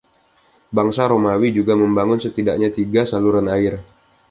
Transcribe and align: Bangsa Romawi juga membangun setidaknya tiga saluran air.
Bangsa 0.75 1.03
Romawi 1.13 1.49
juga 1.57 1.73
membangun 1.81 2.17
setidaknya 2.25 2.69
tiga 2.77 3.01
saluran 3.11 3.45
air. 3.55 3.73